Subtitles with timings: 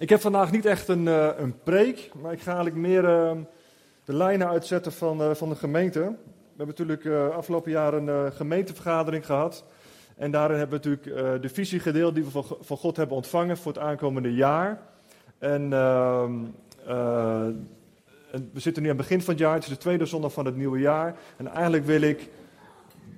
[0.00, 3.32] Ik heb vandaag niet echt een, uh, een preek, maar ik ga eigenlijk meer uh,
[4.04, 6.00] de lijnen uitzetten van, uh, van de gemeente.
[6.00, 9.64] We hebben natuurlijk afgelopen jaar een gemeentevergadering gehad.
[10.16, 13.56] En daarin hebben we natuurlijk de visie gedeeld die we van, van, God hebben ontvangen
[13.56, 14.80] voor het aankomende jaar.
[15.38, 16.32] En ehm,
[18.52, 20.44] we zitten nu aan het begin van het jaar, het is de tweede zondag van
[20.44, 21.16] het nieuwe jaar.
[21.36, 22.28] En eigenlijk wil ik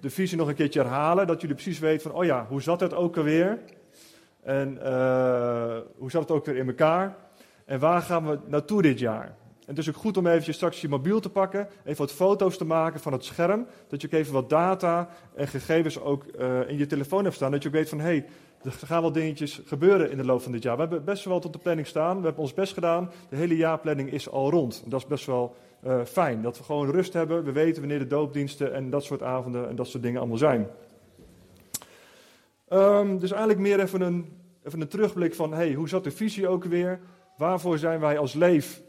[0.00, 2.80] de visie nog een keertje herhalen, dat jullie precies weten van, oh ja, hoe zat
[2.80, 3.58] het ook alweer?
[4.42, 7.16] En uh, hoe zat het ook weer in elkaar?
[7.64, 9.24] En waar gaan we naartoe dit jaar?
[9.66, 12.56] En het is ook goed om eventjes straks je mobiel te pakken, even wat foto's
[12.56, 16.68] te maken van het scherm, dat je ook even wat data en gegevens ook uh,
[16.68, 18.26] in je telefoon hebt staan, dat je ook weet van, hé, hey,
[18.62, 20.74] er gaan wel dingetjes gebeuren in de loop van dit jaar.
[20.74, 23.56] We hebben best wel tot de planning staan, we hebben ons best gedaan, de hele
[23.56, 24.82] jaarplanning is al rond.
[24.86, 25.54] Dat is best wel
[25.84, 29.22] uh, fijn, dat we gewoon rust hebben, we weten wanneer de doopdiensten en dat soort
[29.22, 30.66] avonden en dat soort dingen allemaal zijn.
[32.72, 36.48] Um, dus eigenlijk meer even een, even een terugblik van, hey, hoe zat de visie
[36.48, 37.00] ook weer?
[37.36, 38.82] Waarvoor zijn wij als leef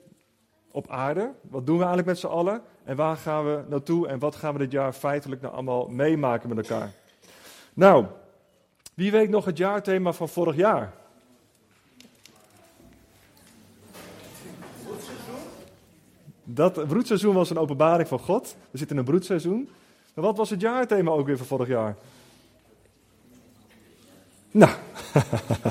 [0.72, 1.32] op aarde?
[1.42, 2.62] Wat doen we eigenlijk met z'n allen?
[2.84, 4.08] En waar gaan we naartoe?
[4.08, 6.92] En wat gaan we dit jaar feitelijk nou allemaal meemaken met elkaar?
[7.74, 8.06] Nou,
[8.94, 10.94] wie weet nog het jaarthema van vorig jaar?
[16.44, 18.56] Dat broedseizoen was een openbaring van God.
[18.72, 19.70] We zitten in een broedseizoen.
[20.14, 21.96] Maar wat was het jaarthema ook weer van vorig jaar?
[24.54, 24.72] Nou,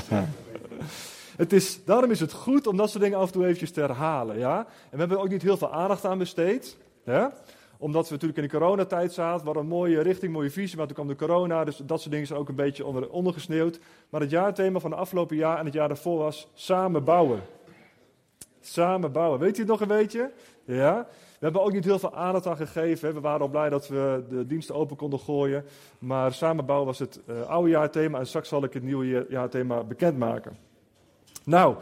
[1.43, 3.81] het is, daarom is het goed om dat soort dingen af en toe eventjes te
[3.81, 4.39] herhalen.
[4.39, 4.59] Ja?
[4.59, 6.77] En we hebben ook niet heel veel aandacht aan besteed.
[7.79, 9.45] Omdat we natuurlijk in de coronatijd zaten.
[9.45, 11.65] Hadden een mooie richting, mooie visie, maar toen kwam de corona.
[11.65, 13.79] Dus dat soort dingen zijn ook een beetje onder, ondergesneeuwd.
[14.09, 17.43] Maar het jaarthema van de afgelopen jaar en het jaar daarvoor was samen bouwen.
[18.61, 19.41] Samen bouwen.
[19.41, 20.33] Weet u het nog een beetje?
[20.65, 21.07] Ja?
[21.43, 23.15] We hebben ook niet heel veel aandacht aan gegeven.
[23.15, 25.65] We waren al blij dat we de diensten open konden gooien.
[25.99, 30.57] Maar samenbouwen was het uh, oude jaarthema en straks zal ik het nieuwe jaarthema bekendmaken.
[31.45, 31.77] Nou,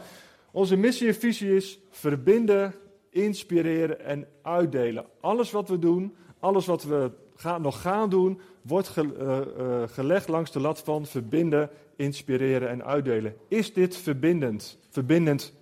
[0.51, 2.75] onze missie en visie is verbinden,
[3.09, 5.05] inspireren en uitdelen.
[5.19, 10.27] Alles wat we doen, alles wat we gaan, nog gaan doen, wordt uh, uh, gelegd
[10.27, 13.35] langs de lat van verbinden, inspireren en uitdelen.
[13.47, 14.77] Is dit verbindend?
[14.89, 15.53] Verbindend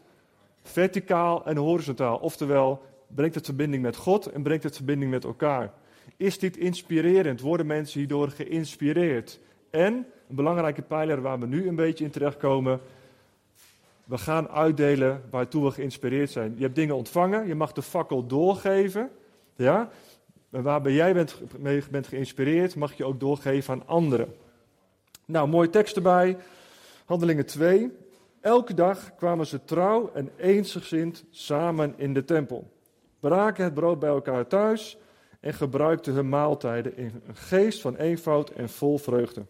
[0.64, 2.18] verticaal en horizontaal.
[2.18, 2.82] Oftewel,
[3.16, 5.74] brengt het verbinding met God en brengt het verbinding met elkaar.
[6.18, 7.42] Is dit inspirerend?
[7.42, 9.40] Worden mensen hierdoor geïnspireerd?
[9.70, 9.94] En,
[10.30, 12.80] een belangrijke pijler waar we nu een beetje in terechtkomen,
[14.06, 16.54] we gaan uitdelen waartoe we geïnspireerd zijn.
[16.56, 19.10] Je hebt dingen ontvangen, je mag de fakkel doorgeven.
[19.56, 19.90] Ja?
[20.50, 24.36] En waarbij jij bent, mee bent geïnspireerd, mag je ook doorgeven aan anderen.
[25.26, 26.38] Nou, mooie tekst erbij.
[27.06, 27.92] Handelingen 2.
[28.42, 32.78] Elke dag kwamen ze trouw en eensgezind samen in de tempel
[33.20, 34.98] braken het brood bij elkaar thuis
[35.40, 39.46] en gebruikten hun maaltijden in een geest van eenvoud en vol vreugde.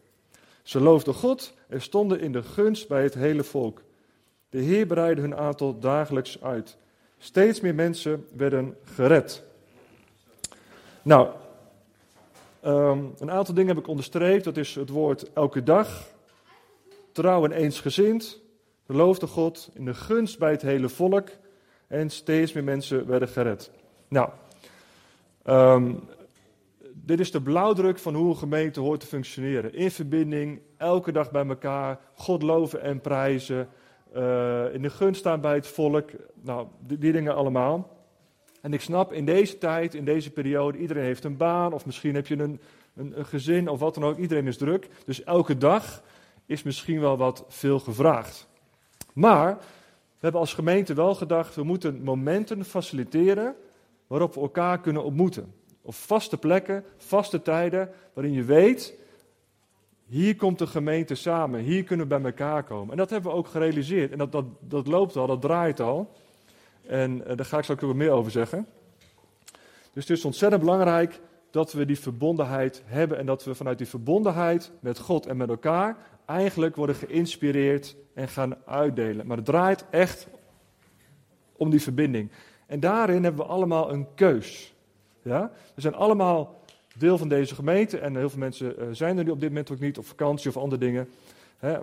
[0.63, 3.81] Ze loofden God en stonden in de gunst bij het hele volk.
[4.49, 6.77] De Heer breidde hun aantal dagelijks uit.
[7.17, 9.43] Steeds meer mensen werden gered.
[11.01, 11.29] Nou,
[12.61, 14.43] ehm, een aantal dingen heb ik onderstreept.
[14.43, 16.09] Dat is het woord elke dag.
[17.11, 18.39] Trouw en eensgezind.
[18.85, 21.29] Geloofde God in de gunst bij het hele volk.
[21.89, 23.71] En steeds meer mensen werden gered.
[24.07, 24.29] Nou,
[25.45, 25.99] um,
[26.93, 29.73] dit is de blauwdruk van hoe een gemeente hoort te functioneren.
[29.73, 33.69] In verbinding, elke dag bij elkaar, God loven en prijzen.
[34.15, 36.09] Uh, in de gunst staan bij het volk.
[36.41, 37.97] Nou, die, dingen allemaal.
[38.61, 41.73] En ik snap in deze tijd, in deze periode, iedereen heeft een baan.
[41.73, 42.59] Of misschien heb je een,
[42.95, 44.17] een gezin of wat dan ook.
[44.17, 44.87] Iedereen is druk.
[45.05, 46.03] Dus elke dag
[46.45, 48.47] is misschien wel wat veel gevraagd.
[49.13, 49.57] Maar
[50.19, 53.55] we hebben als gemeente wel gedacht, we moeten momenten faciliteren
[54.07, 55.53] waarop we elkaar kunnen ontmoeten.
[55.81, 58.93] Of vaste plekken, vaste tijden, waarin je weet,
[60.05, 62.91] hier komt de gemeente samen, hier kunnen we bij elkaar komen.
[62.91, 64.11] En dat hebben we ook gerealiseerd.
[64.11, 66.11] En dat, dat, dat loopt al, dat draait al.
[66.85, 68.67] En uh, daar ga ik straks ook wat meer over zeggen.
[69.93, 71.19] Dus het is ontzettend belangrijk
[71.51, 75.49] dat we die verbondenheid hebben en dat we vanuit die verbondenheid met God en met
[75.49, 75.97] elkaar
[76.29, 79.27] eigenlijk worden geïnspireerd en gaan uitdelen.
[79.27, 80.27] Maar het draait echt
[81.55, 82.31] om die verbinding.
[82.65, 84.73] En daarin hebben we allemaal een keus.
[85.21, 85.51] Ja?
[85.75, 86.61] We zijn allemaal
[86.97, 89.71] deel van deze gemeente en heel veel mensen uh, zijn er nu op dit moment
[89.71, 91.09] ook niet, op vakantie of andere dingen.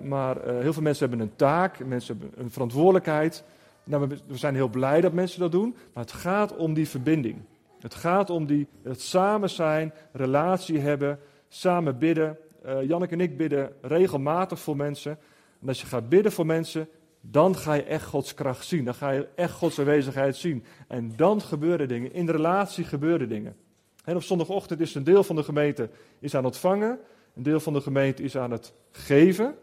[0.03, 3.45] Maar uh, heel veel mensen hebben een taak, mensen hebben een verantwoordelijkheid.
[3.85, 7.37] Nou, we zijn heel blij dat mensen dat doen, maar het gaat om die verbinding.
[7.81, 11.19] Het gaat om die, het samen zijn, relatie hebben,
[11.49, 12.39] samen bidden.
[12.67, 15.19] Uh, Janneke en ik bidden regelmatig voor mensen.
[15.61, 16.89] En als je gaat bidden voor mensen,
[17.21, 18.85] dan ga je echt Gods kracht zien.
[18.85, 20.65] Dan ga je echt Gods aanwezigheid zien.
[20.89, 22.13] En dan gebeuren dingen.
[22.13, 23.57] In de relatie gebeuren dingen.
[24.05, 26.99] En op zondagochtend is een deel van de gemeente is aan het ontvangen.
[27.35, 29.55] Een deel van de gemeente is aan het geven.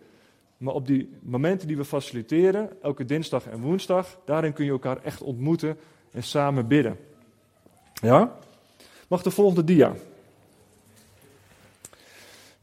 [0.57, 5.03] Maar op die momenten die we faciliteren, elke dinsdag en woensdag, daarin kun je elkaar
[5.03, 5.77] echt ontmoeten
[6.11, 6.97] en samen bidden.
[7.93, 8.37] Ja?
[9.07, 9.93] Mag de volgende dia.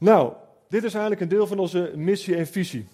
[0.01, 0.33] Nou,
[0.67, 2.87] dit is eigenlijk een deel van onze missie en visie.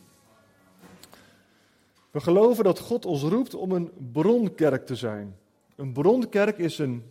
[2.12, 5.36] We geloven dat God ons roept om een bronkerk te zijn.
[5.76, 7.04] Een bronkerk is een,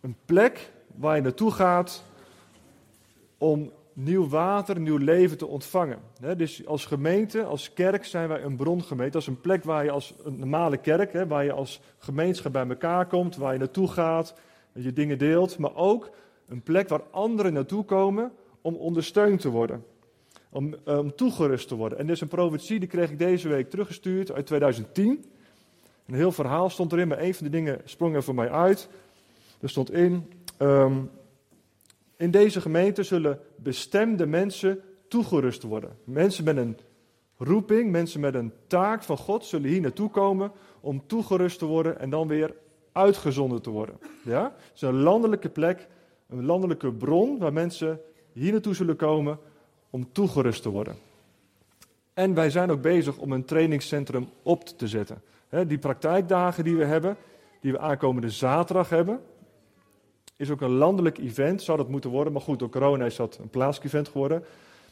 [0.00, 2.04] een plek waar je naartoe gaat
[3.38, 5.98] om nieuw water, nieuw leven te ontvangen.
[6.36, 9.12] dus als gemeente, als kerk zijn wij een brongemeente.
[9.12, 12.68] Dat is een plek waar je als een normale kerk, waar je als gemeenschap bij
[12.68, 14.34] elkaar komt, waar je naartoe gaat,
[14.72, 15.58] je dingen deelt.
[15.58, 16.10] Maar ook
[16.48, 18.32] een plek waar anderen naartoe komen
[18.62, 19.84] om ondersteund te worden.
[20.50, 21.98] Om, eh, om toegerust te worden.
[21.98, 25.24] En dit is een profetie, die kreeg ik deze week teruggestuurd uit 2010.
[26.06, 28.88] Een heel verhaal stond erin, maar een van de dingen sprong er voor mij uit.
[29.60, 30.96] Er stond in, ehm,
[32.16, 35.96] in deze gemeente zullen bestemde mensen toegerust worden.
[36.04, 36.76] Mensen met een
[37.36, 41.98] roeping, mensen met een taak van God zullen hier naartoe komen om toegerust te worden
[41.98, 42.54] en dan weer
[42.92, 43.98] uitgezonden te worden.
[44.24, 44.42] Ja?
[44.42, 45.88] Het is een landelijke plek,
[46.28, 48.00] een landelijke bron waar mensen
[48.32, 49.38] hier naartoe zullen komen
[49.90, 50.96] om toegerust te worden.
[52.14, 55.22] En wij zijn ook bezig om een trainingscentrum op te zetten.
[55.66, 57.16] die praktijkdagen die we hebben,
[57.60, 59.20] die we aankomende zaterdag hebben,
[60.36, 62.32] is ook een landelijk event, zou dat moeten worden.
[62.32, 64.44] Maar goed, door corona is dat een plaatselijk event geworden.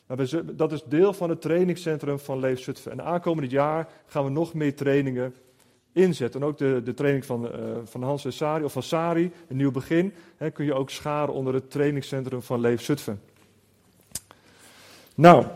[0.06, 2.92] Maar dat is deel van het trainingscentrum van Leef Zutphen.
[2.92, 5.34] En aankomend jaar gaan we nog meer trainingen
[5.92, 6.40] inzetten.
[6.40, 7.50] En ook de, de training van, uh,
[7.84, 11.34] van Hans en Sari, of van Sari, een nieuw begin, hè, kun je ook scharen
[11.34, 13.20] onder het trainingscentrum van Leef Zutphen.
[15.14, 15.46] Nou,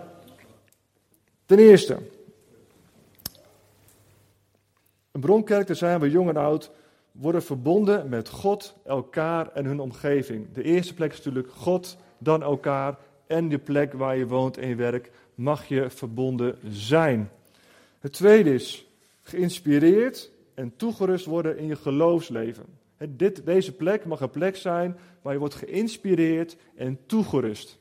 [1.47, 1.99] ten eerste.
[5.13, 6.71] Een bronkerk, daar zijn we jong en oud,
[7.13, 10.53] worden verbonden met God, elkaar en hun omgeving.
[10.53, 14.77] De eerste plek is natuurlijk God, dan elkaar en de plek waar je woont en
[14.77, 17.31] werkt mag je verbonden zijn.
[18.01, 18.87] Het tweede is
[19.23, 22.65] geïnspireerd en toegerust worden in je geloofsleven.
[23.09, 27.79] Dit, deze plek mag een plek zijn waar je wordt geïnspireerd en toegerust.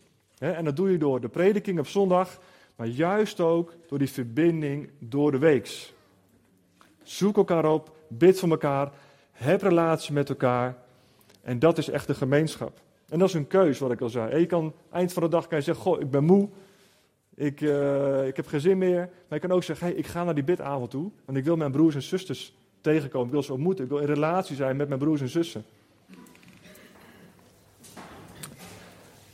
[0.52, 2.40] En dat doe je door de prediking op zondag,
[2.76, 5.94] maar juist ook door die verbinding door de weeks.
[7.04, 8.92] Zoek elkaar op, bid voor elkaar,
[9.32, 10.76] heb relatie met elkaar.
[11.42, 12.82] En dat is echt de gemeenschap.
[13.10, 14.40] En dat is een keus, wat ik al zei.
[14.40, 16.50] je kan eind van de dag kan je zeggen: Goh, ik ben moe.
[17.36, 18.98] Ik, uh, ik heb geen zin meer.
[18.98, 21.12] Maar je kan ook zeggen: hey, ik ga naar die bidavond toe.
[21.26, 23.28] Want ik wil mijn broers en zusters tegenkomen.
[23.28, 23.84] Ik wil ze ontmoeten.
[23.84, 25.64] Ik wil in relatie zijn met mijn broers en zussen.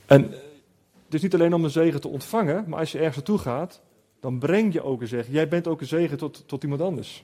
[0.06, 0.34] En
[1.10, 3.82] het is niet alleen om een zegen te ontvangen, maar als je ergens naartoe gaat,
[4.20, 5.34] dan breng je ook een zegen.
[5.34, 7.24] Jij bent ook een zegen tot, tot iemand anders.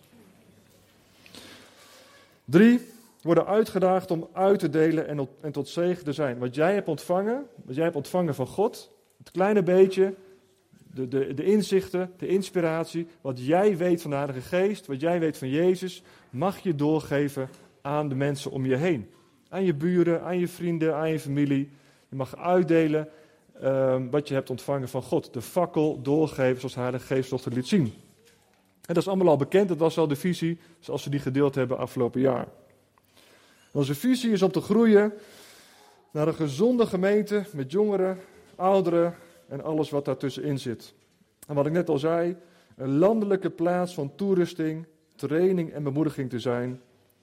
[2.45, 2.81] Drie,
[3.21, 6.37] worden uitgedaagd om uit te delen en, en tot zegen te zijn.
[6.37, 10.13] Wat jij hebt ontvangen, wat jij hebt ontvangen van God, het kleine beetje,
[10.93, 15.19] de, de, de inzichten, de inspiratie, wat jij weet van de Heilige Geest, wat jij
[15.19, 17.49] weet van Jezus, mag je doorgeven
[17.81, 19.09] aan de mensen om je heen.
[19.49, 21.69] Aan je buren, aan je vrienden, aan je familie.
[22.09, 23.09] Je mag uitdelen
[23.63, 25.33] um, wat je hebt ontvangen van God.
[25.33, 27.93] De fakkel doorgeven zoals de Heilige Geest ons liet zien.
[28.85, 31.55] En dat is allemaal al bekend, dat was al de visie zoals we die gedeeld
[31.55, 32.47] hebben afgelopen jaar.
[33.71, 35.13] Onze visie is om te groeien
[36.11, 38.17] naar een gezonde gemeente met jongeren,
[38.55, 39.15] ouderen
[39.47, 40.93] en alles wat daartussenin zit.
[41.47, 42.35] En wat ik net al zei,
[42.75, 44.85] een landelijke plaats van toerusting,
[45.15, 46.81] training en bemoediging te zijn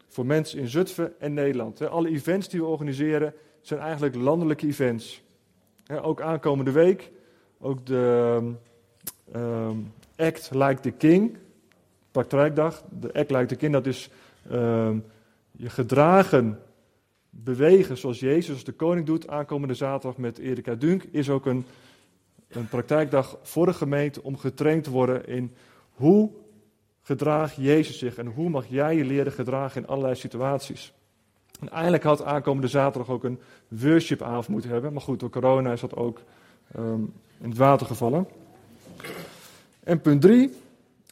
[0.09, 1.89] voor mensen in Zutphen en Nederland.
[1.89, 5.23] Alle events die we organiseren zijn eigenlijk landelijke events.
[6.01, 7.11] Ook aankomende week,
[7.61, 8.39] ook de
[9.35, 11.37] um, Act Like the King,
[12.11, 12.85] praktijkdag.
[13.01, 14.11] De Act Like the King, dat is
[14.53, 15.05] um,
[15.51, 16.59] je gedragen
[17.31, 19.29] bewegen zoals Jezus de koning doet.
[19.29, 21.65] Aankomende zaterdag met Erika Dunk is ook een,
[22.49, 25.55] een praktijkdag voor de gemeente om getraind te worden in
[25.93, 26.31] hoe
[27.03, 30.93] gedraagt Jezus zich en hoe mag jij je leren gedragen in allerlei situaties.
[31.61, 34.93] En eigenlijk had aankomende zaterdag ook een worshipavond moeten hebben.
[34.93, 36.21] Maar goed, door corona is dat ook
[36.77, 38.27] um, in het water gevallen.
[39.83, 40.55] En punt drie,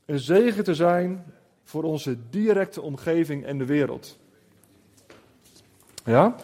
[0.04, 1.24] een zegen te zijn
[1.64, 4.18] voor onze directe omgeving en de wereld.
[6.04, 6.36] Ja?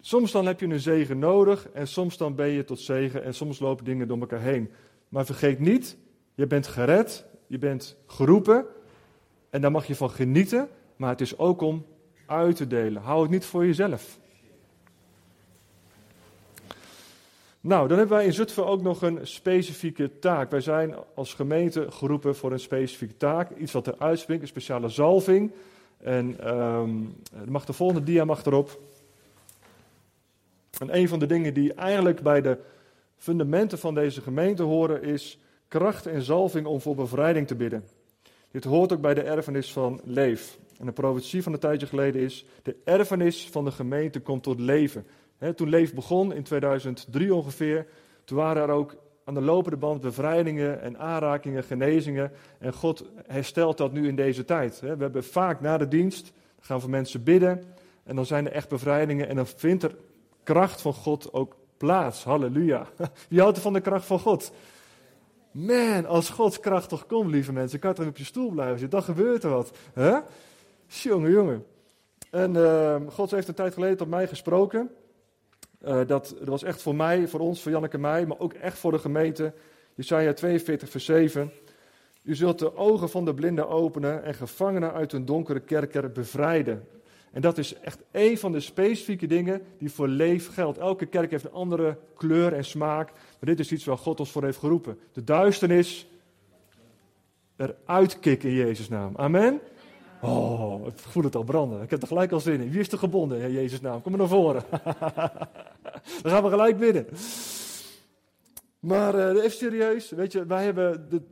[0.00, 3.34] Soms dan heb je een zegen nodig en soms dan ben je tot zegen en
[3.34, 4.70] soms lopen dingen door elkaar heen.
[5.08, 5.96] Maar vergeet niet,
[6.34, 8.66] je bent gered, je bent geroepen
[9.50, 11.84] en daar mag je van genieten, maar het is ook om
[12.26, 13.02] uit te delen.
[13.02, 14.18] Hou het niet voor jezelf.
[17.60, 20.50] Nou, dan hebben wij in Zutphen ook nog een specifieke taak.
[20.50, 23.50] Wij zijn als gemeente geroepen voor een specifieke taak.
[23.50, 25.52] Iets wat er uitspringt, een speciale zalving.
[25.98, 27.16] En um,
[27.48, 28.80] mag de volgende dia mag erop.
[30.78, 32.58] En een van de dingen die eigenlijk bij de
[33.16, 37.84] fundamenten van deze gemeente horen is kracht en zalving om voor bevrijding te bidden.
[38.56, 40.58] Dit hoort ook bij de erfenis van Leef.
[40.78, 44.60] En de profetie van een tijdje geleden is: de erfenis van de gemeente komt tot
[44.60, 45.06] leven.
[45.54, 47.86] toen Leef begon in 2003 ongeveer,
[48.24, 52.32] toen waren er ook aan de lopende band bevrijdingen en aanrakingen, genezingen.
[52.58, 54.80] En God herstelt dat nu in deze tijd.
[54.80, 57.62] We hebben vaak na de dienst, gaan voor mensen bidden.
[58.04, 59.96] En dan zijn er echt bevrijdingen en dan vindt er
[60.42, 62.24] kracht van God ook plaats.
[62.24, 62.86] Halleluja.
[63.28, 64.52] Wie houdt er van de kracht van God?
[65.56, 68.78] Man, als Gods kracht toch komt, lieve mensen, kan je toch op je stoel blijven
[68.78, 68.98] zitten.
[68.98, 69.70] Dan gebeurt er wat.
[69.94, 70.18] Huh?
[70.86, 71.64] Jongen, jongen.
[72.30, 74.90] En uh, God heeft een tijd geleden tot mij gesproken.
[75.84, 78.52] Uh, dat, dat was echt voor mij, voor ons, voor Janneke en mij, maar ook
[78.52, 79.52] echt voor de gemeente.
[79.94, 81.52] Jesaja 42, vers 7.
[82.22, 86.88] U zult de ogen van de blinden openen en gevangenen uit hun donkere kerker bevrijden.
[87.36, 90.78] En dat is echt een van de specifieke dingen die voor leef geldt.
[90.78, 93.12] Elke kerk heeft een andere kleur en smaak.
[93.12, 94.98] Maar dit is iets waar God ons voor heeft geroepen.
[95.12, 96.06] De duisternis
[97.56, 99.12] eruit kicken in Jezus' naam.
[99.16, 99.60] Amen.
[100.20, 101.82] Oh, ik voel het al branden.
[101.82, 102.70] Ik heb er gelijk al zin in.
[102.70, 104.02] Wie is er gebonden in Jezus' naam?
[104.02, 104.64] Kom maar naar voren.
[106.22, 107.06] Dan gaan we gelijk binnen.
[108.80, 111.22] Maar uh, even serieus, weet je, wij hebben de,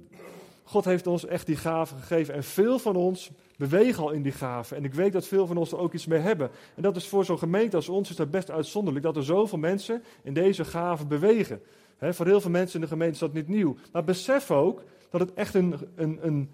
[0.63, 2.35] God heeft ons echt die gaven gegeven.
[2.35, 4.77] En veel van ons bewegen al in die gaven.
[4.77, 6.51] En ik weet dat veel van ons er ook iets mee hebben.
[6.75, 9.05] En dat is voor zo'n gemeente als ons is dat best uitzonderlijk.
[9.05, 11.63] Dat er zoveel mensen in deze gaven bewegen.
[12.01, 13.77] voor heel veel mensen in de gemeente is dat niet nieuw.
[13.93, 16.51] Maar besef ook dat het echt een, een, een,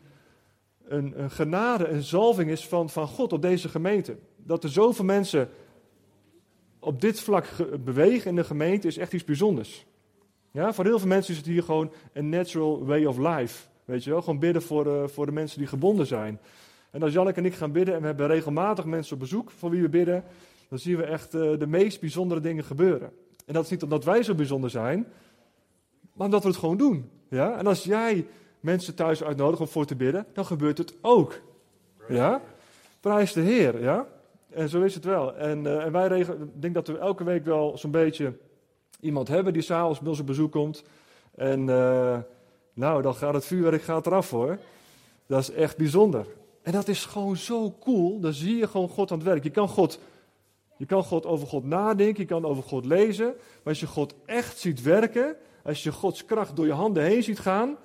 [0.85, 4.17] een, een genade, een zalving is van, van God op deze gemeente.
[4.37, 5.49] Dat er zoveel mensen
[6.81, 7.47] op dit vlak
[7.85, 9.87] bewegen in de gemeente is echt iets bijzonders.
[10.51, 13.69] Ja, voor heel veel mensen is het hier gewoon een natural way of life.
[13.85, 16.41] Weet je wel, gewoon bidden voor de, voor de mensen die gebonden zijn.
[16.91, 19.71] En als Janneke en ik gaan bidden en we hebben regelmatig mensen op bezoek voor
[19.71, 20.25] wie we bidden,
[20.69, 23.13] dan zien we echt uh, de meest bijzondere dingen gebeuren.
[23.47, 25.07] En dat is niet omdat wij zo bijzonder zijn,
[26.13, 27.11] maar omdat we het gewoon doen.
[27.29, 27.59] Ja?
[27.59, 28.27] En als jij
[28.61, 31.41] mensen thuis uitnodigt om voor te bidden, dan gebeurt het ook.
[32.09, 32.43] Ja?
[33.01, 34.07] Prijs de Heer, ja?
[34.51, 35.37] En zo is het wel.
[35.37, 38.33] En, uh, en wij regelen, ik denk dat we elke week wel zo'n beetje
[39.01, 40.83] iemand hebben die s'avonds bij ons op bezoek komt.
[41.35, 42.19] En uh,
[42.73, 44.59] nou, dan gaat het vuurwerk gaat eraf hoor.
[45.27, 46.27] Dat is echt bijzonder.
[46.63, 48.21] En dat is gewoon zo cool.
[48.21, 49.43] Dan zie je gewoon God aan het werk.
[49.43, 50.01] Je kan God,
[50.77, 53.27] je kan God over God nadenken, je kan over God lezen.
[53.27, 57.23] Maar als je God echt ziet werken, als je Gods kracht door je handen heen
[57.23, 57.77] ziet gaan,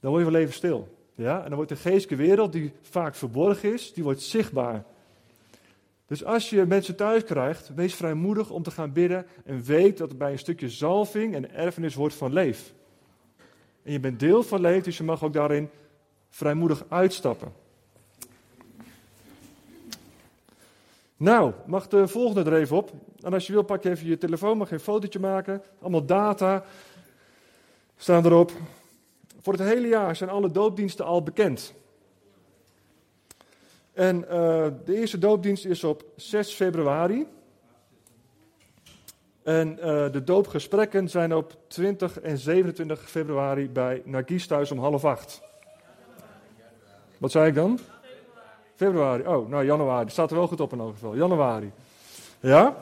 [0.00, 0.88] dan word je wel even stil.
[1.14, 1.36] Ja?
[1.38, 4.84] En dan wordt de geestelijke wereld, die vaak verborgen is, die wordt zichtbaar.
[6.06, 10.08] Dus als je mensen thuis krijgt, wees vrijmoedig om te gaan bidden en weet dat
[10.08, 12.74] het bij een stukje zalving en erfenis wordt van leef.
[13.82, 15.70] En je bent deel van leef, dus je mag ook daarin
[16.28, 17.52] vrijmoedig uitstappen.
[21.20, 22.92] Nou, mag de volgende er even op.
[23.20, 25.62] En als je wil, pak je even je telefoon, mag geen fotootje maken.
[25.80, 26.64] Allemaal data
[27.96, 28.52] staan erop.
[29.40, 31.74] Voor het hele jaar zijn alle doopdiensten al bekend.
[33.92, 34.28] En uh,
[34.84, 37.26] de eerste doopdienst is op 6 februari.
[39.42, 45.04] En uh, de doopgesprekken zijn op 20 en 27 februari bij Nagis thuis om half
[45.04, 45.42] acht.
[47.18, 47.78] Wat zei ik dan?
[48.80, 49.22] Februari.
[49.26, 50.10] Oh, nou januari.
[50.10, 51.16] Staat er wel goed op in elk geval.
[51.16, 51.70] Januari.
[52.40, 52.76] Ja?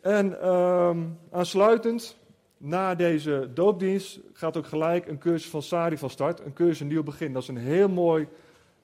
[0.00, 0.96] En uh,
[1.30, 2.16] aansluitend,
[2.56, 6.40] na deze doopdienst, gaat ook gelijk een cursus van Sari van start.
[6.44, 7.32] Een cursus Nieuw Begin.
[7.32, 8.28] Dat is een heel mooi,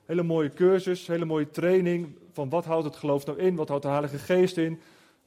[0.04, 2.16] hele mooie cursus, hele mooie training.
[2.32, 3.56] Van wat houdt het geloof nou in?
[3.56, 4.80] Wat houdt de Heilige Geest in?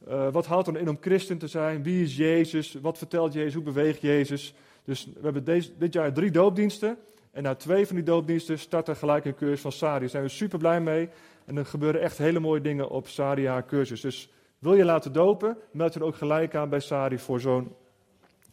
[0.08, 1.82] Uh, wat houdt er nou in om christen te zijn?
[1.82, 2.76] Wie is Jezus?
[2.80, 3.54] Wat vertelt Jezus?
[3.54, 4.54] Hoe beweegt Jezus?
[4.84, 6.98] Dus we hebben deze, dit jaar drie doopdiensten.
[7.38, 10.00] En na twee van die doopdiensten start er gelijk een cursus van Sari.
[10.00, 11.08] Daar zijn we super blij mee.
[11.44, 14.00] En er gebeuren echt hele mooie dingen op Sari haar cursus.
[14.00, 17.74] Dus wil je laten dopen, meld je er ook gelijk aan bij Sari voor zo'n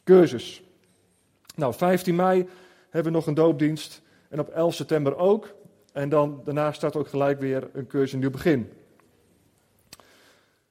[0.04, 0.64] cursus.
[1.56, 2.48] Nou, 15 mei
[2.90, 4.02] hebben we nog een doopdienst.
[4.30, 5.54] En op 11 september ook.
[5.94, 8.72] En dan daarna start ook gelijk weer een cursus in nieuw begin.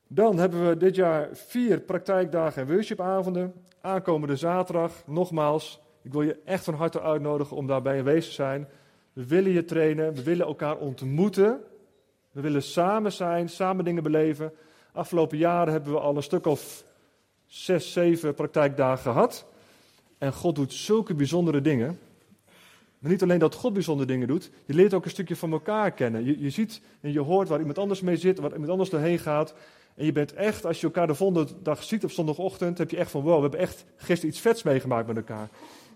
[0.06, 3.54] Dan hebben we dit jaar vier praktijkdagen en worshipavonden.
[3.80, 8.68] Aankomende zaterdag, nogmaals, ik wil je echt van harte uitnodigen om daarbij aanwezig te zijn.
[9.12, 11.61] We willen je trainen, we willen elkaar ontmoeten.
[12.32, 14.52] We willen samen zijn, samen dingen beleven.
[14.92, 16.84] Afgelopen jaren hebben we al een stuk of
[17.46, 19.46] zes, zeven praktijkdagen gehad.
[20.18, 21.99] En God doet zulke bijzondere dingen.
[22.99, 25.92] Maar niet alleen dat God bijzondere dingen doet, je leert ook een stukje van elkaar
[25.92, 26.25] kennen.
[26.25, 29.18] Je, je ziet en je hoort waar iemand anders mee zit, waar iemand anders doorheen
[29.18, 29.54] gaat.
[29.94, 32.96] En je bent echt, als je elkaar de volgende dag ziet op zondagochtend, heb je
[32.96, 35.49] echt van wow, we hebben echt gisteren iets vets meegemaakt met elkaar.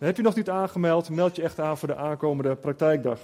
[0.06, 3.20] Heb je nog niet aangemeld, meld je echt aan voor de aankomende praktijkdag.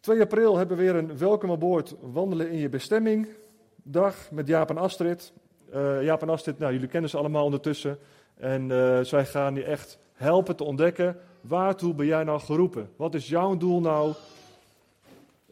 [0.00, 3.28] 2 april hebben we weer een welkom aan boord wandelen in je bestemming
[3.82, 5.32] dag met Jaap en Astrid.
[5.74, 7.98] Uh, Jaap en Astrid, nou, jullie kennen ze allemaal ondertussen.
[8.34, 12.90] En uh, zij gaan je echt helpen te ontdekken, waartoe ben jij nou geroepen?
[12.96, 14.12] Wat is jouw doel nou?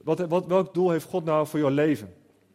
[0.03, 2.15] Wat, wat, welk doel heeft God nou voor jouw leven?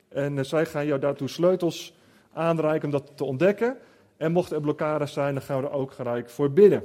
[0.10, 1.94] En uh, zij gaan jou daartoe sleutels
[2.34, 3.77] aanreiken om dat te ontdekken.
[4.24, 6.84] En mochten er blokkades zijn, dan gaan we er ook gelijk voor bidden.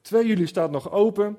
[0.00, 1.38] 2 juli staat nog open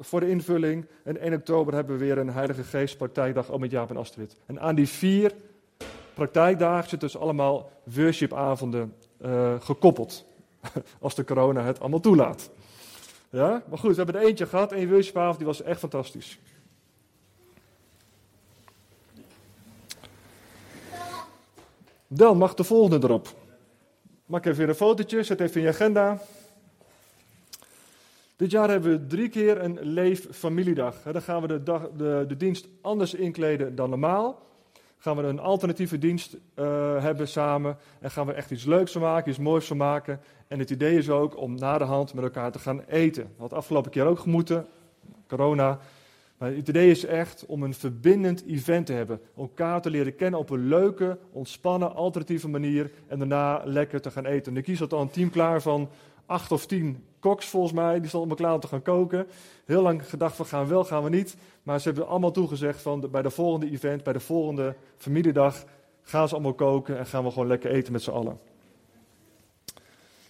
[0.00, 0.86] voor de invulling.
[1.04, 4.36] En 1 oktober hebben we weer een Heilige Geest praktijkdag ook met Jaap en Astrid.
[4.46, 5.34] En aan die vier
[6.14, 10.24] praktijkdagen zitten dus allemaal worshipavonden uh, gekoppeld.
[11.00, 12.50] Als de corona het allemaal toelaat.
[13.30, 16.38] Ja, maar goed, we hebben er eentje gehad, één worshipavond, die was echt fantastisch.
[22.06, 23.42] Dan mag de volgende erop.
[24.26, 26.18] Maak even een fotootje, zet even in je agenda.
[28.36, 31.02] Dit jaar hebben we drie keer een leef familiedag.
[31.02, 34.42] Dan gaan we de, dag, de, de dienst anders inkleden dan normaal.
[34.98, 37.76] Gaan we een alternatieve dienst uh, hebben samen.
[38.00, 40.20] En gaan we echt iets leuks van maken, iets moois van maken.
[40.48, 43.32] En het idee is ook om na de hand met elkaar te gaan eten.
[43.36, 44.66] Wat afgelopen keer ook gemoeten,
[45.28, 45.78] corona.
[46.38, 49.20] Maar het idee is echt om een verbindend event te hebben.
[49.36, 52.90] Elkaar te leren kennen op een leuke, ontspannen, alternatieve manier.
[53.06, 54.52] En daarna lekker te gaan eten.
[54.52, 55.88] En ik kies al een team klaar van
[56.26, 58.00] acht of tien koks volgens mij.
[58.00, 59.26] Die stonden me klaar om te gaan koken.
[59.64, 61.36] Heel lang gedacht van gaan we wel, gaan we niet.
[61.62, 65.64] Maar ze hebben allemaal toegezegd van bij de volgende event, bij de volgende familiedag...
[66.02, 68.38] gaan ze allemaal koken en gaan we gewoon lekker eten met z'n allen.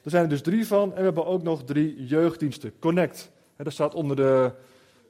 [0.03, 0.91] Er zijn er dus drie van.
[0.91, 2.73] En we hebben ook nog drie jeugddiensten.
[2.79, 3.31] Connect.
[3.57, 4.53] dat staat onder de,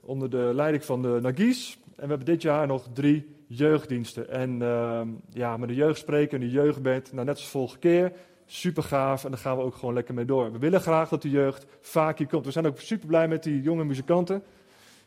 [0.04, 1.78] onder de leiding van de Nagis.
[1.84, 4.30] En we hebben dit jaar nog drie jeugddiensten.
[4.30, 8.12] En uh, ja, met de jeugdspreker en de jeugdband, nou, net als vorige keer,
[8.46, 9.25] super gaaf.
[9.25, 10.52] En daar gaan we ook gewoon lekker mee door.
[10.52, 12.44] We willen graag dat de jeugd vaak hier komt.
[12.44, 14.42] We zijn ook super blij met die jonge muzikanten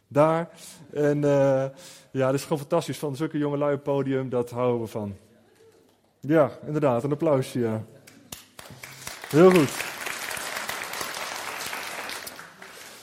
[0.08, 0.50] daar.
[0.94, 1.66] En uh,
[2.12, 2.98] ja, dat is gewoon fantastisch.
[2.98, 5.16] Van zulke jonge lui podium, dat houden we van.
[6.20, 7.82] Ja, inderdaad, een applausje.
[9.30, 9.86] Heel goed.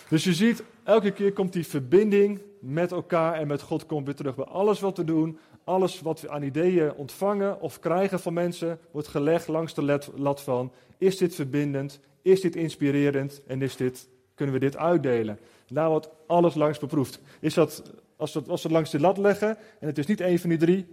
[0.09, 4.15] Dus je ziet, elke keer komt die verbinding met elkaar en met God komt weer
[4.15, 4.35] terug.
[4.35, 8.79] Bij alles wat we doen, alles wat we aan ideeën ontvangen of krijgen van mensen,
[8.91, 14.09] wordt gelegd langs de lat van, is dit verbindend, is dit inspirerend en is dit,
[14.35, 15.39] kunnen we dit uitdelen?
[15.69, 17.21] Daar wordt alles langs beproefd.
[17.41, 17.83] Is dat,
[18.17, 20.59] als we, als we langs de lat leggen en het is niet één van die
[20.59, 20.87] drie,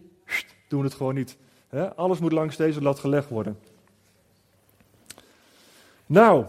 [0.67, 1.37] doen we het gewoon niet.
[1.95, 3.59] alles moet langs deze lat gelegd worden.
[6.05, 6.45] Nou,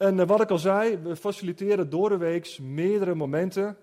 [0.00, 3.76] en eh, wat ik al zei, we faciliteren door de week meerdere momenten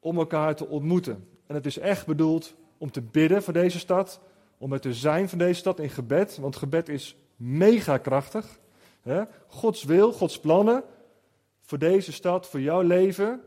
[0.00, 1.28] om elkaar te ontmoeten.
[1.46, 4.20] En het is echt bedoeld om te bidden voor deze stad,
[4.58, 8.58] om het te zijn van deze stad in gebed, want gebed is mega krachtig.
[9.46, 10.84] Gods wil, Gods plannen
[11.60, 13.40] voor deze stad, voor jouw leven,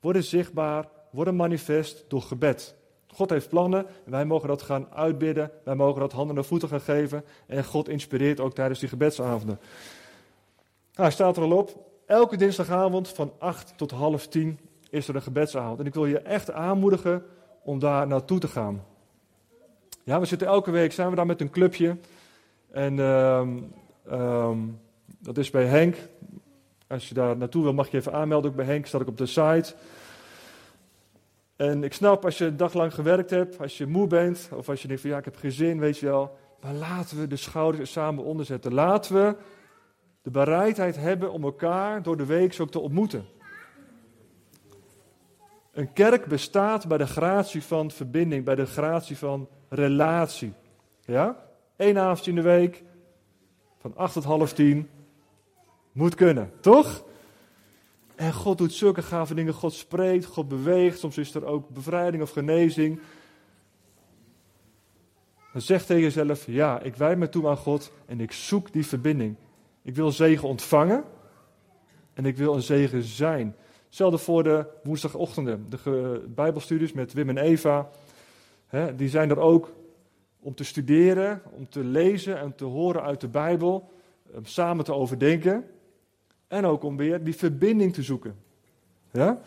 [0.00, 2.74] worden zichtbaar, worden manifest door gebed.
[3.06, 6.68] God heeft plannen en wij mogen dat gaan uitbidden, wij mogen dat handen en voeten
[6.68, 9.58] gaan geven en God inspireert ook tijdens die gebedsavonden.
[10.96, 11.84] Nou, hij staat er al op.
[12.06, 14.58] Elke dinsdagavond van 8 tot half 10
[14.90, 15.80] is er een gebedsavond.
[15.80, 17.24] En ik wil je echt aanmoedigen
[17.62, 18.84] om daar naartoe te gaan.
[20.04, 21.96] Ja, we zitten elke week, zijn we daar met een clubje.
[22.70, 23.72] En um,
[24.12, 24.80] um,
[25.18, 25.96] dat is bij Henk.
[26.86, 28.50] Als je daar naartoe wil, mag je even aanmelden.
[28.50, 29.74] Ook bij Henk staat ik op de site.
[31.56, 34.68] En ik snap, als je een dag lang gewerkt hebt, als je moe bent, of
[34.68, 36.36] als je denkt van ja, ik heb geen zin, weet je wel.
[36.60, 38.74] Maar laten we de schouders er samen onderzetten.
[38.74, 39.36] Laten we
[40.26, 43.26] de bereidheid hebben om elkaar door de week ook te ontmoeten.
[45.72, 50.52] Een kerk bestaat bij de gratie van verbinding, bij de gratie van relatie.
[51.04, 51.36] Ja?
[51.76, 52.82] Eén avond in de week,
[53.78, 54.88] van acht tot half tien,
[55.92, 57.04] moet kunnen, toch?
[58.14, 59.54] En God doet zulke gave dingen.
[59.54, 60.98] God spreekt, God beweegt.
[60.98, 63.00] Soms is er ook bevrijding of genezing.
[65.52, 68.86] Dan zeg tegen jezelf: Ja, ik wijd me toe aan God en ik zoek die
[68.86, 69.36] verbinding.
[69.86, 71.04] Ik wil zegen ontvangen
[72.14, 73.56] en ik wil een zegen zijn.
[73.86, 77.88] Hetzelfde voor de woensdagochtenden, de Bijbelstudies met Wim en Eva.
[78.96, 79.72] Die zijn er ook
[80.40, 83.90] om te studeren, om te lezen en te horen uit de Bijbel,
[84.34, 85.64] om samen te overdenken.
[86.48, 88.36] En ook om weer die verbinding te zoeken.
[89.12, 89.40] Ja?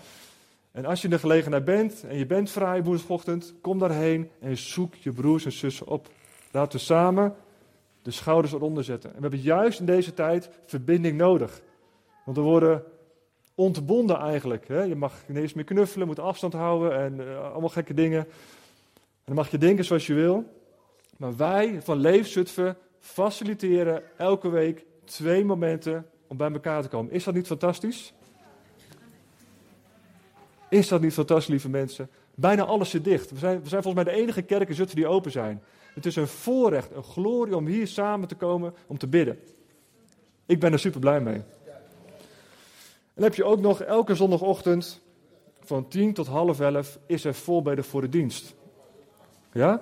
[0.72, 4.58] En als je in de gelegenheid bent en je bent vrij woensdagochtend, kom daarheen en
[4.58, 6.10] zoek je broers en zussen op.
[6.52, 7.36] Laten we samen
[8.02, 9.10] de schouders eronder zetten.
[9.10, 11.62] En we hebben juist in deze tijd verbinding nodig.
[12.26, 12.84] Want we worden
[13.56, 14.68] ontbonden eigenlijk.
[14.68, 14.82] Hè?
[14.82, 18.20] Je mag niet eens meer knuffelen, moet afstand houden en uh, allemaal gekke dingen.
[18.20, 20.46] En dan mag je denken zoals je wil.
[21.18, 27.12] Maar wij van Leefzutphen faciliteren elke week twee momenten om bij elkaar te komen.
[27.12, 28.14] Is dat niet fantastisch?
[30.70, 32.10] Is dat niet fantastisch, lieve mensen?
[32.36, 33.32] Bijna alles zit dicht.
[33.32, 35.62] We zijn, we zijn volgens mij de enige kerken die open zijn.
[36.00, 39.40] Het is een voorrecht, een glorie om hier samen te komen om te bidden.
[40.46, 41.42] Ik ben er super blij mee.
[43.14, 45.02] En heb je ook nog elke zondagochtend
[45.60, 48.54] van 10 tot half 11 is er voorbeden voor de dienst.
[49.52, 49.82] Ja?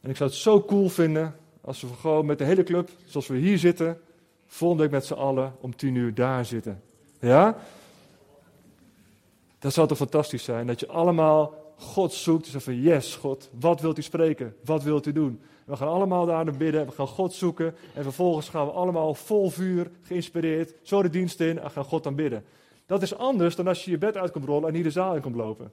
[0.00, 3.26] En ik zou het zo cool vinden als we gewoon met de hele club, zoals
[3.26, 4.00] we hier zitten,
[4.46, 6.82] volgende week met z'n allen om 10 uur daar zitten.
[7.20, 7.58] Ja?
[9.58, 12.52] Dat zou toch fantastisch zijn, dat je allemaal God zoekt.
[12.52, 14.56] Dus van, yes, God, wat wilt u spreken?
[14.64, 15.40] Wat wilt u doen?
[15.64, 17.74] We gaan allemaal daar naar bidden, we gaan God zoeken.
[17.94, 22.06] En vervolgens gaan we allemaal vol vuur, geïnspireerd, zo de dienst in en gaan God
[22.06, 22.44] aanbidden.
[22.86, 25.14] Dat is anders dan als je je bed uit komt rollen en hier de zaal
[25.14, 25.72] in komt lopen.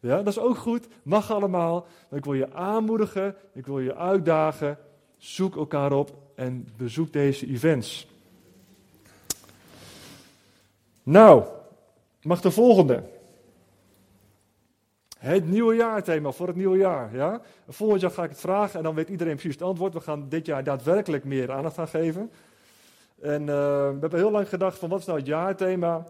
[0.00, 1.86] Ja, dat is ook goed, mag allemaal.
[2.08, 4.78] Maar ik wil je aanmoedigen, ik wil je uitdagen.
[5.16, 8.06] Zoek elkaar op en bezoek deze events.
[11.02, 11.44] Nou,
[12.22, 13.02] mag de volgende.
[15.20, 17.16] Het nieuwe jaarthema voor het nieuwe jaar.
[17.16, 17.40] Ja?
[17.68, 19.94] Volgend jaar ga ik het vragen en dan weet iedereen precies het antwoord.
[19.94, 22.30] We gaan dit jaar daadwerkelijk meer aandacht aan geven.
[23.20, 26.06] En uh, we hebben heel lang gedacht van wat is nou het jaarthema?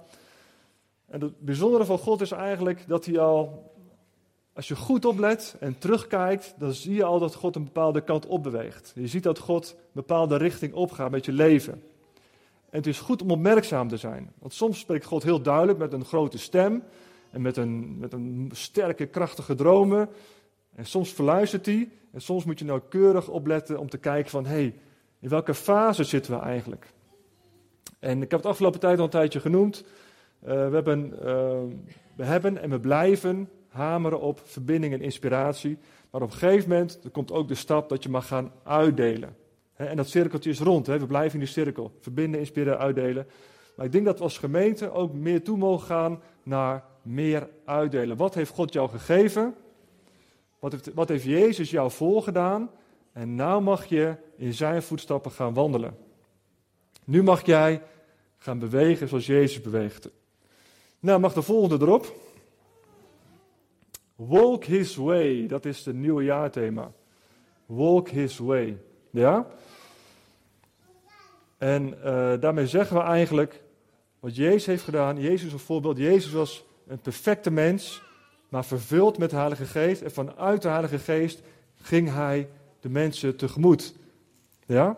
[1.09, 3.73] En het bijzondere van God is eigenlijk dat hij al,
[4.53, 8.27] als je goed oplet en terugkijkt, dan zie je al dat God een bepaalde kant
[8.27, 8.93] opbeweegt.
[8.95, 11.73] Je ziet dat God een bepaalde richting opgaat met je leven.
[12.71, 14.33] En het is goed om opmerkzaam te zijn.
[14.39, 16.83] Want soms spreekt God heel duidelijk met een grote stem
[17.31, 20.09] en met een, met een sterke, krachtige dromen.
[20.75, 21.89] En soms verluistert hij.
[22.13, 24.75] En soms moet je nauwkeurig opletten om te kijken van, hé, hey,
[25.21, 26.93] in welke fase zitten we eigenlijk?
[27.99, 29.85] En ik heb het afgelopen tijd al een tijdje genoemd.
[30.43, 31.19] Uh, we, hebben, uh,
[32.17, 35.79] we hebben en we blijven hameren op verbinding en inspiratie.
[36.11, 39.37] Maar op een gegeven moment er komt ook de stap dat je mag gaan uitdelen.
[39.75, 40.87] en dat cirkeltje is rond.
[40.87, 41.93] we blijven in die cirkel.
[42.01, 43.27] Verbinden, inspireren, uitdelen.
[43.77, 48.17] Maar ik denk dat we als gemeente ook meer toe mogen gaan naar meer uitdelen.
[48.17, 49.55] Wat heeft God jou gegeven?
[50.59, 52.71] Wat heeft, wat heeft Jezus jou voorgedaan?
[53.13, 55.97] En nou mag je in zijn voetstappen gaan wandelen.
[57.05, 57.83] Nu mag jij
[58.39, 60.09] gaan bewegen zoals Jezus beweegt.
[60.99, 62.15] Nou, mag de volgende erop.
[64.15, 66.93] Walk his way, dat is het nieuwe jaarthema.
[67.67, 68.79] Walk his way.
[69.11, 69.47] Ja?
[71.59, 73.63] En uh, daarmee zeggen we eigenlijk
[74.21, 75.21] wat Jezus heeft gedaan.
[75.21, 75.97] Jezus is een voorbeeld.
[75.97, 78.03] Jezus was een perfecte mens,
[78.49, 80.03] maar vervuld met de Heilige Geest.
[80.03, 81.41] En vanuit de Heilige Geest
[81.77, 82.49] ging hij
[82.81, 83.95] de mensen tegemoet.
[84.67, 84.97] Ja?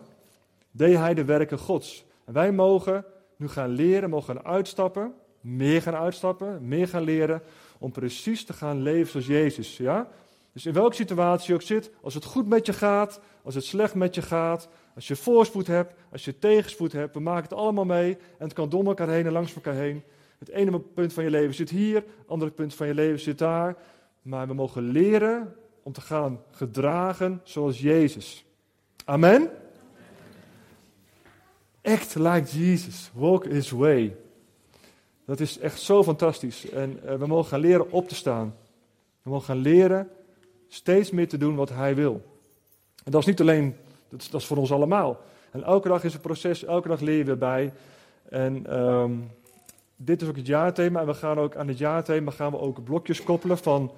[0.71, 2.05] Deed hij de werken Gods.
[2.25, 7.41] En wij mogen nu gaan leren, mogen gaan uitstappen, meer gaan uitstappen, meer gaan leren,
[7.77, 9.77] om precies te gaan leven zoals Jezus.
[9.77, 10.07] Ja?
[10.53, 13.65] Dus in welke situatie je ook zit, als het goed met je gaat, als het
[13.65, 17.53] slecht met je gaat, als je voorspoed hebt, als je tegenspoed hebt, we maken het
[17.53, 20.03] allemaal mee en het kan door elkaar heen en langs elkaar heen.
[20.43, 23.37] Het ene punt van je leven zit hier, het andere punt van je leven zit
[23.37, 23.75] daar.
[24.21, 28.45] Maar we mogen leren om te gaan gedragen zoals Jezus.
[29.05, 29.49] Amen?
[31.81, 33.11] Act like Jesus.
[33.13, 34.15] Walk his way.
[35.25, 36.69] Dat is echt zo fantastisch.
[36.69, 38.55] En uh, we mogen gaan leren op te staan.
[39.21, 40.09] We mogen gaan leren
[40.67, 42.21] steeds meer te doen wat hij wil.
[43.03, 43.75] En dat is niet alleen,
[44.09, 45.21] dat is, dat is voor ons allemaal.
[45.51, 47.73] En elke dag is een proces, elke dag leer je weer bij.
[48.29, 49.31] En um,
[49.95, 50.99] dit is ook het jaarthema.
[50.99, 53.91] En we gaan ook aan het jaarthema gaan we ook blokjes koppelen van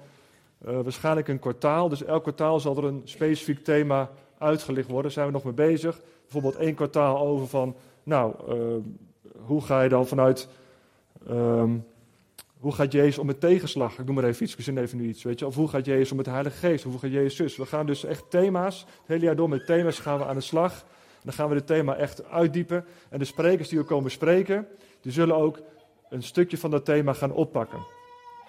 [0.66, 1.88] uh, waarschijnlijk een kwartaal.
[1.88, 5.02] Dus elk kwartaal zal er een specifiek thema uitgelicht worden.
[5.02, 6.00] Daar zijn we nog mee bezig.
[6.22, 8.76] Bijvoorbeeld één kwartaal over van, nou, uh,
[9.46, 10.48] hoe ga je dan vanuit,
[11.30, 11.84] um,
[12.58, 13.98] hoe gaat Jezus om met tegenslag?
[13.98, 15.46] Ik noem maar even iets, ik zin even nu iets, weet je.
[15.46, 16.84] Of hoe gaat Jezus om met de Heilige Geest?
[16.84, 17.56] Hoe gaat Jezus?
[17.56, 20.40] We gaan dus echt thema's, het hele jaar door met thema's gaan we aan de
[20.40, 20.84] slag.
[21.22, 22.84] Dan gaan we het thema echt uitdiepen.
[23.08, 24.66] En de sprekers die ook komen spreken,
[25.00, 25.60] die zullen ook
[26.10, 27.86] een stukje van dat thema gaan oppakken.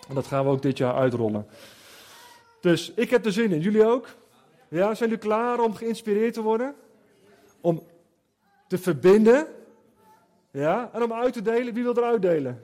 [0.09, 1.47] En dat gaan we ook dit jaar uitrollen.
[2.61, 3.61] Dus ik heb er zin in.
[3.61, 4.07] Jullie ook?
[4.69, 6.75] Ja, zijn jullie klaar om geïnspireerd te worden?
[7.61, 7.83] Om
[8.67, 9.47] te verbinden?
[10.51, 11.73] Ja, en om uit te delen.
[11.73, 12.63] Wie wil er uitdelen?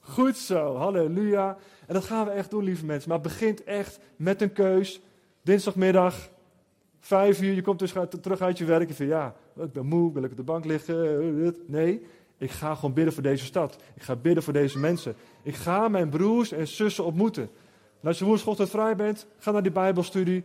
[0.00, 1.56] Goed zo, halleluja.
[1.86, 3.08] En dat gaan we echt doen, lieve mensen.
[3.10, 5.00] Maar begint echt met een keus.
[5.42, 6.28] Dinsdagmiddag,
[7.00, 8.88] vijf uur, je komt dus terug uit je werk.
[8.88, 11.54] Je vindt, ja, ik ben moe, wil ik op de bank liggen?
[11.66, 12.06] Nee,
[12.40, 13.76] ik ga gewoon bidden voor deze stad.
[13.94, 15.14] Ik ga bidden voor deze mensen.
[15.42, 17.42] Ik ga mijn broers en zussen ontmoeten.
[18.00, 20.44] En als je woensdagochtend vrij bent, ga naar die Bijbelstudie.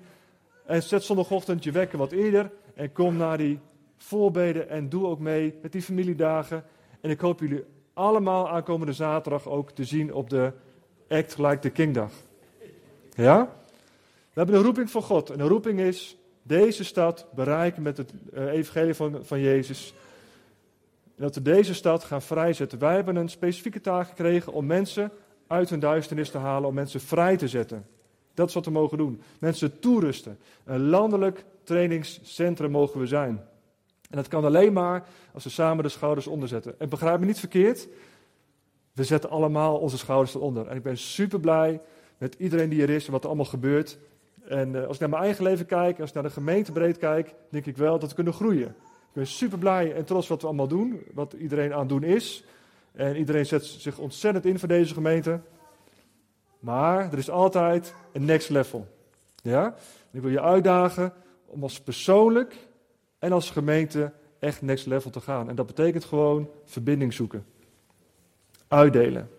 [0.65, 2.51] En zet zondagochtend je wekker wat eerder.
[2.73, 3.59] En kom naar die
[3.97, 6.63] voorbeden en doe ook mee met die familiedagen.
[7.01, 10.51] En ik hoop jullie allemaal aankomende zaterdag ook te zien op de
[11.09, 12.11] Act Like the King dag.
[13.13, 13.55] Ja?
[14.33, 15.29] We hebben een roeping van God.
[15.29, 19.93] En de roeping is deze stad bereiken met het eh, evangelie van, van Jezus
[21.15, 22.79] dat we deze stad gaan vrijzetten.
[22.79, 25.11] Wij hebben een specifieke taak gekregen om mensen
[25.47, 27.85] uit hun duisternis te halen, om mensen vrij te zetten.
[28.33, 29.21] Dat is wat we mogen doen.
[29.39, 30.37] Mensen toerusten.
[30.65, 33.43] Een landelijk trainingscentrum mogen we zijn.
[34.09, 36.79] En dat kan alleen maar als we samen de schouders onderzetten.
[36.79, 37.87] En begrijp me niet verkeerd,
[38.93, 40.67] we zetten allemaal onze schouders eronder.
[40.67, 41.81] En ik ben super blij
[42.17, 43.97] met iedereen die er is en wat er allemaal gebeurt.
[44.47, 46.97] En uh, als ik naar mijn eigen leven kijk, als ik naar de gemeente breed
[46.97, 48.75] kijk, denk ik wel dat we kunnen groeien.
[49.15, 52.03] Ik ben super blij en trots wat we allemaal doen, wat iedereen aan het doen
[52.03, 52.43] is.
[52.91, 55.39] En iedereen zet zich ontzettend in voor deze gemeente.
[56.59, 58.87] Maar er is altijd een next level.
[59.41, 59.75] Ja?
[60.11, 61.13] ik wil je uitdagen
[61.45, 62.55] om als persoonlijk
[63.19, 65.49] en als gemeente echt next level te gaan.
[65.49, 67.45] En dat betekent gewoon verbinding zoeken.
[68.67, 69.29] Uitdelen.